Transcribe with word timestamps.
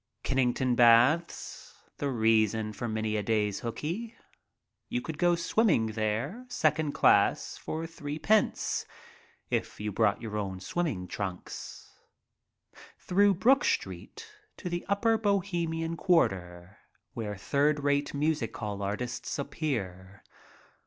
Kennington 0.23 0.73
Baths, 0.73 1.75
the 1.97 2.09
reason 2.09 2.73
for 2.73 2.87
many 2.87 3.17
a 3.17 3.21
day's 3.21 3.59
hookey. 3.61 4.15
You 4.89 4.99
could 4.99 5.19
go 5.19 5.35
swimming 5.35 5.91
there, 5.91 6.43
second 6.49 6.93
class, 6.93 7.55
for 7.55 7.85
threepence 7.85 8.87
(if 9.51 9.79
you 9.79 9.91
brought 9.91 10.19
your 10.19 10.37
own 10.37 10.59
swimming 10.59 11.07
trunks). 11.07 11.91
Through 12.97 13.35
Brook 13.35 13.63
Street 13.63 14.25
to 14.57 14.69
the 14.69 14.83
upper 14.89 15.19
Bohemian 15.19 15.95
quarter, 15.95 16.79
where 17.13 17.35
third 17.35 17.81
rate 17.83 18.11
music 18.15 18.57
hall 18.57 18.81
artists 18.81 19.37
appear. 19.37 20.23